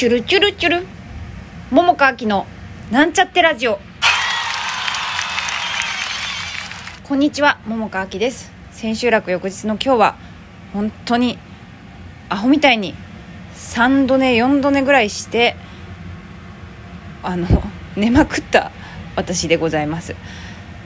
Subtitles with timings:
[0.00, 0.86] チュルチュルチュル。
[1.70, 2.46] 桃川きの
[2.90, 3.78] なんちゃってラジオ。
[7.06, 8.50] こんにちは桃川きです。
[8.72, 10.16] 千秋楽翌日の今日は
[10.72, 11.36] 本当に
[12.30, 12.94] アホみたいに
[13.54, 15.54] 3度寝4度寝ぐらいして
[17.22, 17.46] あの
[17.94, 18.72] 寝まくった
[19.16, 20.16] 私でございます。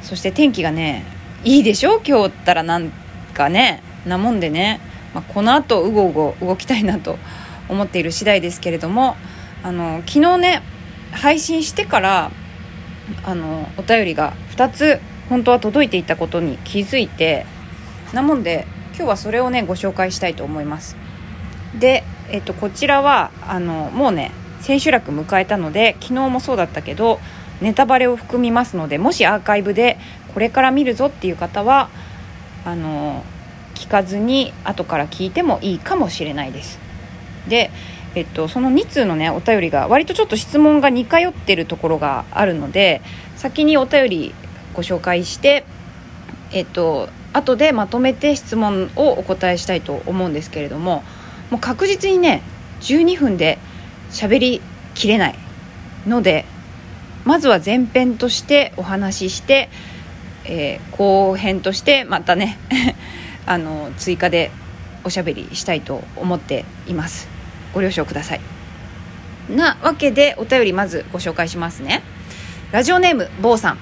[0.02, 1.04] そして天気がね
[1.44, 2.00] いいでしょ？
[2.04, 2.90] 今日ったらなん
[3.32, 4.80] かねなもんでね、
[5.14, 7.16] まあ、この後うごうご動きたいなと
[7.68, 9.16] 思っている次第ですけれども
[9.62, 10.62] あの昨日ね
[11.12, 12.30] 配信してから
[13.24, 17.46] あのお便りが2つ本当は届いていたことに気づいて
[18.12, 20.96] なもんで今日はそれをねご紹介したいと思います。
[21.78, 27.18] で、えっと、こちらはあのもうね千秋楽迎えたので昨日もそうだったけど
[27.60, 29.98] ネタバレを含みますのでもしアーカイブで
[30.32, 31.88] これから見るぞっていう方は
[32.64, 33.24] あの
[33.74, 36.83] 聞かずに後から聞いてもいいかもしれないです。
[37.48, 37.70] で、
[38.14, 43.02] えっと、その2通のねお便りが割とちょっと質問が似通ってるところがあるので
[43.36, 44.34] 先にお便り
[44.74, 45.64] ご紹介して
[46.52, 51.02] えっと後でまとめて質問をお答えしたいと思うんですけれども
[51.50, 52.42] もう確実にね
[52.80, 53.58] 12分で
[54.10, 54.60] 喋り
[54.94, 55.34] きれない
[56.06, 56.44] ので
[57.24, 59.68] まずは前編としてお話しして、
[60.44, 62.58] えー、後編としてまたね
[63.46, 64.50] あの追加で
[65.04, 67.28] おしゃべりしたいと思っています。
[67.74, 68.40] ご了承ください。
[69.50, 72.02] なわけでお便りまずご紹介しますね。
[72.72, 73.78] ラジオネーム坊さん。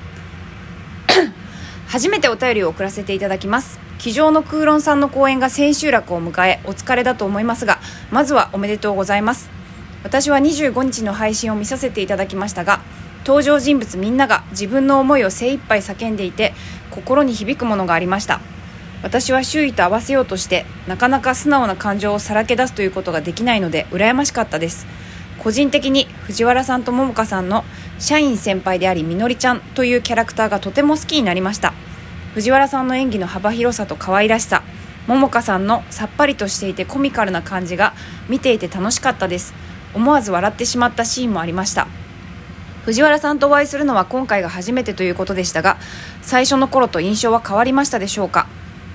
[1.86, 3.78] 初めてお便りを送らせていただきます。
[3.98, 7.78] 机上の空論さんの公演が千秋楽を迎えお疲れだと思いますが
[8.10, 9.48] まずはおめでとうございます。
[10.02, 12.80] 私は25日の配信を見させていただきましたが
[13.24, 16.54] 登場人物みんなが自分の思いを精一杯叫んでいて
[16.90, 18.40] 心に響くものがありました。
[19.02, 24.86] 私は周囲と合わせようとしてなかなか素直な感情をさらけ出すということができないので羨ましかったです。
[25.38, 27.64] 個人的に藤原さんと桃香さんの
[27.98, 31.74] 社員先輩でありみのりちゃんというキャラクターがとても好きになりました。
[32.34, 34.62] 藤原さんの演技の幅広さと可愛らしさ
[35.06, 37.94] 桃香さんのさっぱりとしていてコミカルな感じが
[38.28, 39.52] 見ていて楽しかったです。
[39.94, 41.88] 思わず笑ってしまったシーンもありました。
[42.84, 45.78] 藤原さんとお会いするのは今回が初めてということでしたが
[46.20, 48.46] 最初の頃と印象は変わりましたでしょうか？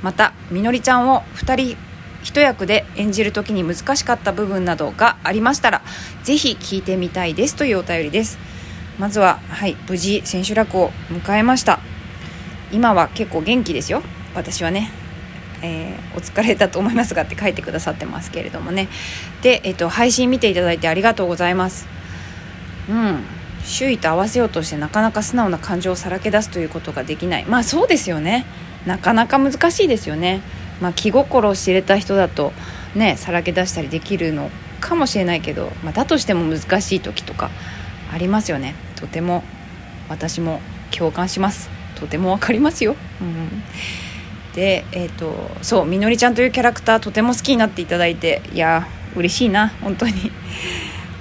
[0.01, 1.77] またみのりちゃんを2人
[2.23, 5.81] 一役で演じる時に難しかった部分などがありましたら
[6.23, 8.37] ぜひ聞いてみたいですというお便りです。
[8.99, 11.79] まずははい無事千秋楽を迎えました。
[12.71, 14.01] 今は結構元気ですよ。
[14.35, 14.91] 私はね
[15.61, 18.89] えー、お疲れだと思いますがって書いてくださってますけれどもね。
[19.41, 21.87] で、えーと、配信見ていただいてありがとうございます。
[22.89, 23.23] うん。
[23.63, 27.45] 周囲と合わせようとしてなかなか素直な感情をさらけ出すということができない。
[27.45, 28.45] まあそうですよね。
[28.85, 30.41] なかなか難しいですよね、
[30.81, 32.53] まあ、気心を知れた人だと
[32.95, 34.49] ねさらけ出したりできるの
[34.79, 37.49] かもしれないけど、まあ、だとしても難しい時とか
[38.11, 38.75] ありますよね。
[38.95, 39.43] とても
[40.07, 40.61] 私も
[40.91, 41.69] 共感します。
[41.99, 43.63] とても分かりますよ、うん、
[44.53, 45.33] でえっ、ー、と
[45.63, 50.13] そうみのりちゃんというキャラクターとても好きになっていただいていや嬉しいな本当に、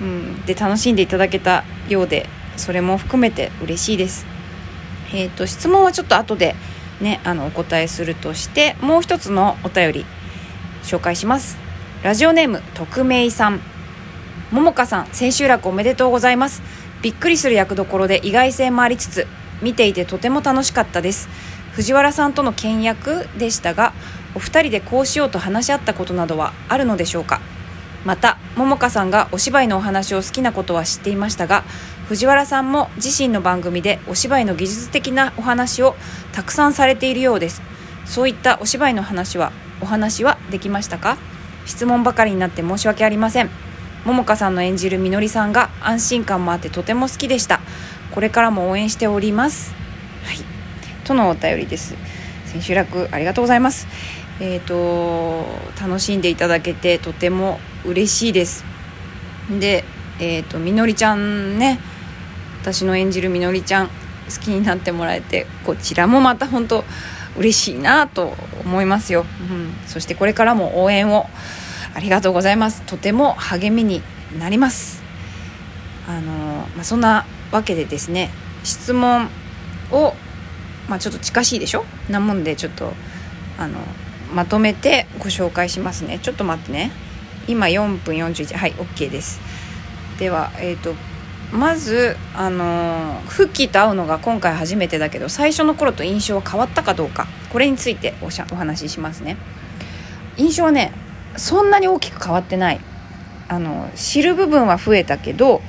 [0.03, 2.29] うん、で楽しんでいただけたようで
[2.59, 4.27] それも含めて嬉しいです。
[5.15, 6.55] えっ、ー、と質問はちょっと後で
[7.01, 10.07] ね、あのお答えするとしてもう一つのお便り
[10.83, 11.59] 紹介します。
[12.03, 13.61] ラジオネーム匿名さん。
[14.51, 16.63] ももかさん千秋楽おめでとうございます。
[17.03, 19.27] びっくりする役どころで意外性もありつつ
[19.61, 21.29] 見ていてとても楽しかったです。
[21.73, 23.93] 藤原さんとの倹約でしたが
[24.35, 27.41] お二人でこうしようと話し合ったことなどはあるのでしょうか。
[28.05, 31.65] また桃香さんがお芝居のお話を好きなことは知っていましたが
[32.09, 35.97] 藤原さんも自身の番組でお芝居の技術的なお話を
[36.33, 37.63] たくさんされているようです。
[38.05, 39.51] そういったお芝居の話は
[39.81, 41.19] お話はできましたか？
[41.67, 43.51] 質問ばかりになって申し訳ありません。
[44.05, 47.61] 桃香さんの演じるみのりさんが安心感もあってとても好きでした。
[48.13, 49.75] これからも応援しております。
[50.25, 50.37] はい。
[51.05, 51.97] とのお便りです。
[52.47, 53.89] 千秋楽ありがとうございます。
[54.39, 55.45] えっ、ー、と
[55.81, 58.65] 楽しんでいただけてとても嬉しいです。
[59.51, 59.85] で
[60.21, 61.81] えっ、ー、とみのりちゃんね
[62.67, 63.93] 私の演じるみのりちゃん好
[64.43, 66.83] きになってもらえてこちらもまた本当
[67.37, 68.35] 嬉しいなと
[68.65, 71.27] 思いますよ、うん、そしてこれからも応援を
[71.95, 72.83] ありがとうございます。
[72.83, 74.03] とても励みに
[74.39, 75.01] なります。
[76.09, 76.33] あの、
[76.75, 78.31] まあ、そんなわけでですね
[78.65, 79.29] 質問
[79.93, 80.13] を、
[80.89, 81.85] まあ、ちょっと近しいでしょ？
[82.11, 82.93] なもんでちょっと
[83.59, 83.79] あの
[84.35, 86.19] まとめてご紹介しますね。
[86.19, 86.91] ちょっと待ってね。
[87.49, 89.41] 今4分41はい OK です。
[90.19, 90.95] ではえっ、ー、と
[91.53, 99.37] まずあのフッキーと会うのが今回初めてだけど最初の頃と印象は変わったかどうかこれについておしゃお話ししますね。
[100.37, 100.93] 印象はね
[101.37, 102.81] そんなに大きく変わってない。
[103.49, 105.63] あの知る部分は増えたけど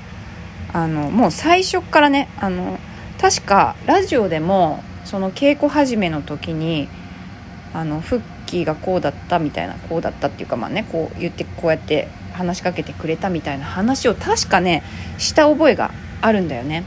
[0.73, 2.79] あのもう最初からねあの
[3.19, 6.89] 確かラジオでもその稽古始めの時に
[7.73, 14.83] あのフッキーがこうだったみたいなこうだったっていうかまあねこう言ってこうやって話しかけてくれたみたいな話を確かね
[15.17, 15.91] した覚えが
[16.21, 16.83] あるんだよね。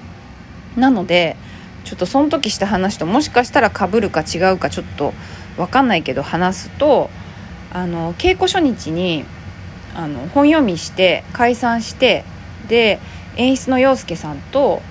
[0.76, 1.36] なので
[1.84, 5.12] ちょっとその時した話ともしかしたらかぶるか違うかちょっと
[5.56, 7.10] 分かんないけど話すと
[7.72, 9.24] あの稽古初日に
[9.94, 12.24] あの本読みして解散して
[12.68, 13.00] で
[13.36, 14.82] 演出の洋介さんと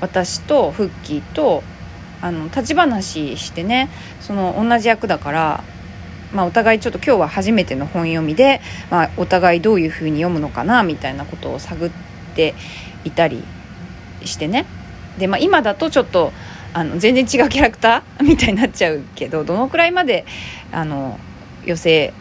[0.00, 1.62] 私とフッキーと
[2.22, 5.64] あの立ち話してねその同じ役だから
[6.32, 8.60] まあ、お互いちょっと今日は初めての本読みで、
[8.90, 11.90] まあ、お互いどういうふうに読むのかなみたいなことを探っ
[12.34, 12.54] て
[13.04, 13.42] いたり
[14.24, 14.66] してね
[15.18, 16.32] で、まあ、今だとちょっと
[16.72, 20.24] あの全然違うキャラクターみたいになっちゃうけど どのくらいまで
[20.72, 21.18] あの
[21.64, 22.12] 寄せ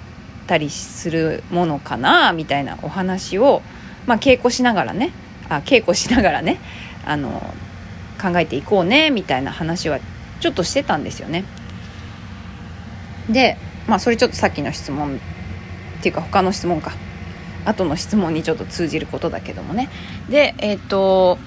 [0.48, 3.62] たりするものかなみたいなお話を、
[4.08, 5.12] まあ、稽古しながらね
[5.50, 6.58] あ稽古しながらね
[7.06, 7.54] あの
[8.20, 10.00] 考えていこうねみたいな話は
[10.40, 11.44] ちょっとしてたんですよね。
[13.30, 13.58] で
[13.90, 16.92] まあそれちょっとさっきの質問っていうか他の質問か。
[17.66, 19.90] 後の質問にちょっと通じることだけどもね。
[20.30, 21.38] でえっ、ー、と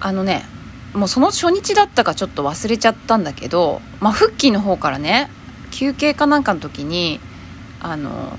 [0.00, 0.44] あのね
[0.92, 5.30] もうその初日だったかちょっと忘れちゃったんだけどまあフッキーの方からね
[5.70, 7.20] 休憩かなんかの時に
[7.80, 8.38] あの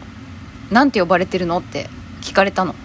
[0.71, 1.89] なんて呼ばれてるのって
[2.21, 2.75] 聞かれたの。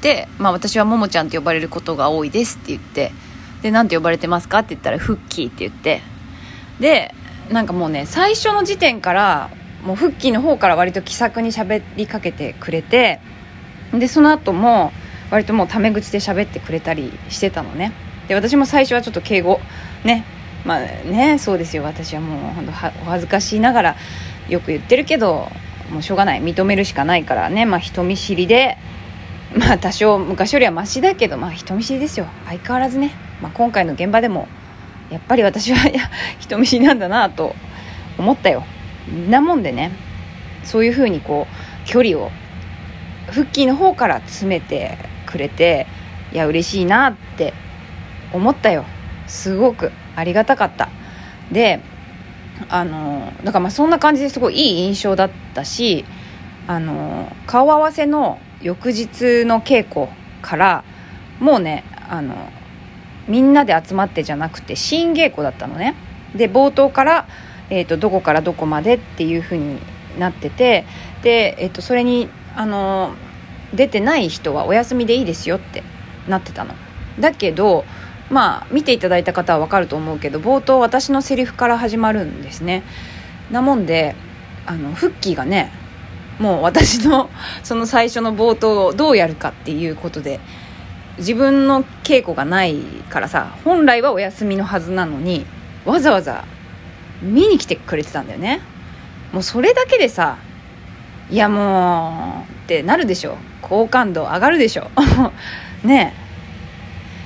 [0.00, 3.12] で、まあ、私はももちゃんって呼ばれることが多いですって言って
[3.60, 6.02] でなんて呼ばれてますかって言ったらフッキーって言って。
[6.78, 7.14] で
[7.50, 9.50] なんかもうね最初の時点から
[9.84, 13.20] もうフッキーの方から割と気さくに喋りかけてくれて
[13.92, 14.92] でその後も
[15.30, 17.92] 割ともうタメ口で喋ってくれたりしてたのね。
[18.28, 19.60] で私も最初はちょっと敬語
[20.04, 20.24] ね。
[20.64, 21.82] まあねそうですよ。
[21.82, 23.96] 私はもう本当お恥ずかしいながら
[24.48, 25.48] よく言ってるけど
[25.90, 26.42] もうしょうがない。
[26.42, 27.64] 認めるしかないからね。
[27.66, 28.76] まあ人見知りで
[29.56, 32.26] まあ多少昔よりはマシだけどまあ人見知りですよ。
[32.46, 34.46] 相変わらずね、まあ、今回の現場でも
[35.10, 35.90] やっぱり私は
[36.38, 37.54] 人見知りなんだなと
[38.18, 38.64] 思ったよ。
[39.28, 39.90] なもんでね
[40.62, 42.30] そういうふうにこう距離を
[43.30, 45.86] フッキーの方から詰めてくれて
[46.32, 47.54] いや嬉しいなって
[48.32, 48.84] 思ったよ。
[49.26, 50.88] すごくありがたかった。
[51.50, 51.80] で
[52.68, 56.04] あのだからまあそんな感じですごいいい印象だったし
[56.66, 60.08] あの顔合わせの翌日の稽古
[60.42, 60.84] から
[61.40, 62.34] もうねあの
[63.30, 65.94] みんなで集まってじゃなくて新稽古だったのね。
[66.34, 67.28] で冒頭から、
[67.70, 69.78] えーと、どこからどこまでっていう風に
[70.18, 70.84] なってて
[71.22, 73.14] で、えーと、それにあの
[73.72, 75.84] 出てない人はお休みでいいですよって
[76.28, 76.74] なってたの。
[77.20, 77.84] だけど
[78.30, 82.82] まあ見ていただいた方は分かると思うけど冒頭私のセリフから始まるんですね。
[83.52, 84.16] なもんで
[84.66, 85.72] あのフッキーがね
[86.40, 87.30] もう私の
[87.62, 90.40] その最初の冒頭をどうやるかっていうことで
[91.20, 95.46] 自分の稽古がないからさ本来はお休みのはずなのに
[95.84, 96.44] わざわざ
[97.22, 98.60] 見に来てくれてたんだよね。
[99.32, 100.38] もうそれだけでさ
[101.30, 103.36] いやもうってなるでしょ。
[103.62, 104.90] 好感度上がるでしょ。
[105.84, 106.30] ねえ。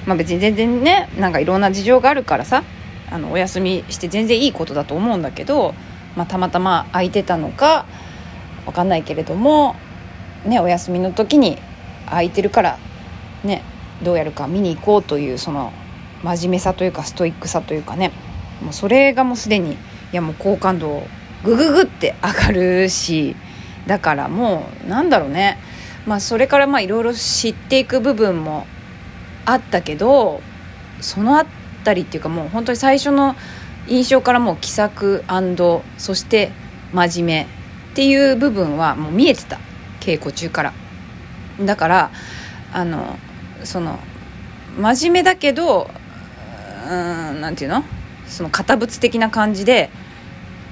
[0.07, 2.65] まあ別に全然ねなんかいろんな事情があるからさ
[3.11, 5.75] あのお休みして全然いいことだと思うんだけど、
[6.17, 7.87] まあ、たまたま空いてたのか
[8.67, 9.77] 分かんないけれども
[10.45, 11.59] ねお休みの時に
[12.07, 12.79] 空いてるから
[13.45, 13.63] ね
[14.03, 15.73] どうやるか見に行こうというその
[16.23, 18.13] 真面目さというかストイックさというかね。
[18.63, 19.77] もうそれがもうすでにい
[20.13, 21.03] やもう好感度
[21.43, 23.37] グググって上がるし
[23.87, 25.59] だからもうなんだろうね。
[26.07, 28.67] まあそれからまあいろいろ知っていく部分も
[29.45, 30.41] あったけど
[31.01, 31.47] そのあ
[31.85, 33.37] たりっていうかもう本当に最初の
[33.89, 35.25] 印象からもう気さく
[35.99, 36.53] そして
[36.93, 39.59] 真面目っていう部分はもう見えてた
[40.01, 40.73] 稽古中から。
[41.61, 42.11] だから
[42.73, 43.19] あの
[43.65, 43.99] その
[44.79, 45.91] 真面目だけど
[46.89, 47.85] うんなんていうの？
[48.27, 49.91] その堅物的な感じで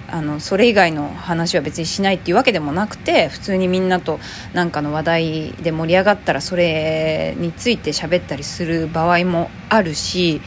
[0.08, 4.20] あのそれ以外の話は別にしないっていうわけでもなくて普通にみんなと
[4.52, 10.42] 何かの話題で盛り上がったらそれについて喋ったりする場合もあるし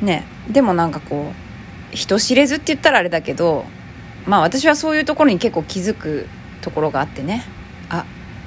[0.00, 1.32] ねでもなんかこ
[1.92, 3.64] う人知れずって言ったらあれだけど
[4.26, 6.26] まあ私はそういうところに結構気づく
[6.62, 7.44] ところがあってね。
[7.88, 8.04] あ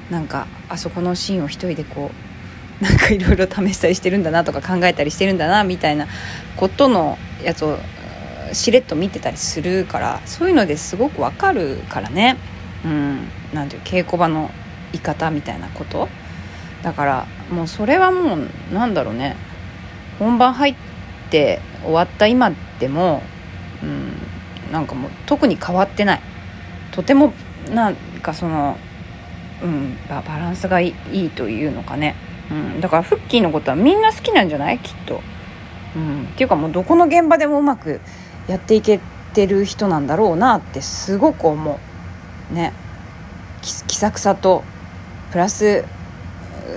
[0.09, 2.28] なんかあそこのシーンを一人でこう
[2.81, 6.07] なんかいろいろ試したりしてるんだなとか考えたりしてるんだなみたいな
[6.55, 7.77] ことのやつを
[8.53, 12.37] しれっと見てたりするからそういうのですごくわかるからね。
[12.85, 13.27] うん。
[13.53, 14.49] なんていう稽古場の
[14.91, 16.07] 言い方みたいなこと。
[16.81, 19.35] だからもうそれはもうなんだろうね。
[20.17, 20.75] 本番入っ
[21.29, 23.21] て終わった今でも
[23.83, 24.13] うん。
[24.71, 26.21] なんかもう特に変わってない。
[26.91, 27.33] とても
[27.73, 28.77] なんかその
[29.61, 29.97] うん。
[30.07, 32.15] バランスがいいというのかね、
[32.51, 34.79] うん、だからフッキーのことはみんな好きなんじゃない？
[34.79, 35.21] きっと、
[35.95, 38.01] うん、っていうかもうどこの現場でもうまく
[38.47, 38.99] やっていけ
[39.33, 41.79] てる人なんだろうなってすごく思
[42.51, 42.53] う。
[42.53, 42.73] ね。
[43.61, 44.63] 気さくさと
[45.31, 45.85] プラス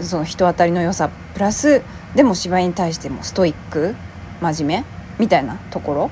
[0.03, 1.09] その人当たりの良さ。
[1.09, 1.83] プラス
[2.15, 3.95] でも芝居に対してもストイック
[4.43, 4.85] 真面目？
[5.19, 6.11] みたいなところ、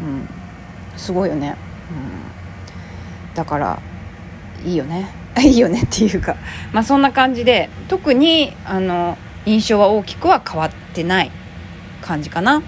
[0.00, 0.28] うん、
[0.96, 1.56] すごいよね、
[3.30, 3.80] うん、だから
[4.64, 5.08] いいよね。
[5.42, 6.36] いいよねっていうか。
[6.72, 9.16] まあそんな感じで特にあの
[9.46, 11.30] 印象は大きくは変わってない
[12.00, 12.62] 感じかな、うん、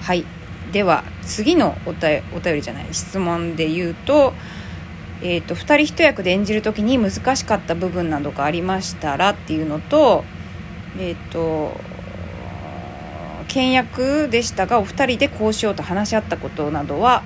[0.00, 0.24] はい。
[0.72, 2.22] では次のお便
[2.54, 4.32] りじゃない質問で言うと,、
[5.20, 10.24] えーと、2人一役で演じる時に難しかった部分などがありましたらっていうのと
[10.98, 11.76] えっ、ー、と
[13.48, 17.24] 倹約でしたがお二人でこうしようと話し合ったことなどは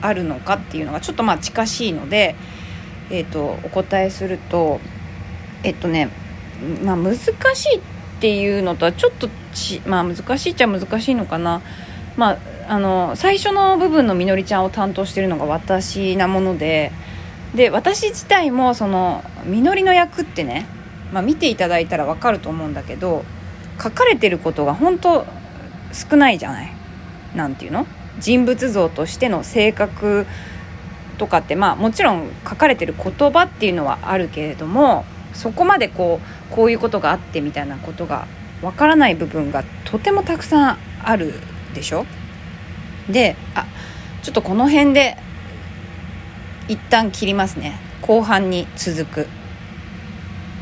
[0.00, 2.36] あるのかっていうのがちょっとまあ近しいので、
[3.10, 4.80] えーと、お答えすると
[5.62, 6.10] えっとね、
[6.84, 7.28] まあ、難し
[7.74, 7.80] いっ
[8.20, 11.62] ていうのとはちょっとち、まあ、難しいっちゃ難しいのかな。
[12.16, 16.90] まあ、あの最初の部分のみのりちゃんを担当してるのが私なもので
[17.54, 20.66] で私自体もそのみのりの役ってね、
[21.12, 23.24] まあ、見ていただいたら分かると思うんだけど
[23.82, 25.26] 書かれてることが本当
[25.92, 26.72] 少ないじゃない？
[27.34, 27.86] 何ていうの？
[28.18, 30.26] 人物像としての性格
[31.18, 35.04] とかってまあもちろん書かれてる言葉っていうのはあるけれども
[35.34, 36.20] そこまでこ
[36.50, 38.26] うこういうことがあってみたいなことが
[38.62, 41.34] わからない部分がとてもたくさんある
[41.74, 42.06] でしょ？
[43.10, 43.66] であ
[44.22, 45.16] ちょっとこの辺で
[46.68, 47.78] 一旦切りますね。
[48.02, 49.28] 後半に続く。